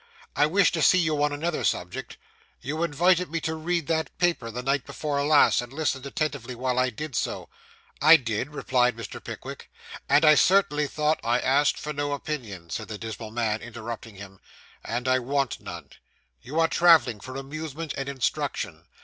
I 0.35 0.47
wish 0.47 0.71
to 0.71 0.81
see 0.81 0.97
you 0.97 1.21
on 1.21 1.31
another 1.31 1.63
subject. 1.63 2.17
You 2.59 2.81
invited 2.81 3.29
me 3.29 3.39
to 3.41 3.53
read 3.53 3.85
that 3.85 4.17
paper, 4.17 4.49
the 4.49 4.63
night 4.63 4.83
before 4.83 5.23
last, 5.23 5.61
and 5.61 5.71
listened 5.71 6.07
attentively 6.07 6.55
while 6.55 6.79
I 6.79 6.89
did 6.89 7.15
so.' 7.15 7.49
'I 8.01 8.17
did,' 8.17 8.49
replied 8.49 8.97
Mr. 8.97 9.23
Pickwick; 9.23 9.69
'and 10.09 10.25
I 10.25 10.33
certainly 10.33 10.87
thought' 10.87 11.19
'I 11.23 11.39
asked 11.41 11.77
for 11.77 11.93
no 11.93 12.13
opinion,' 12.13 12.71
said 12.71 12.87
the 12.87 12.97
dismal 12.97 13.29
man, 13.29 13.61
interrupting 13.61 14.15
him, 14.15 14.39
'and 14.83 15.07
I 15.07 15.19
want 15.19 15.59
none. 15.59 15.91
You 16.41 16.59
are 16.59 16.67
travelling 16.67 17.19
for 17.19 17.35
amusement 17.35 17.93
and 17.95 18.09
instruction. 18.09 18.87